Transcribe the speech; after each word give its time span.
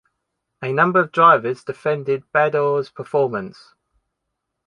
A 0.63 0.73
number 0.73 0.99
of 0.99 1.11
drivers 1.11 1.63
defended 1.63 2.23
Badoer's 2.33 2.89
performance. 2.89 3.75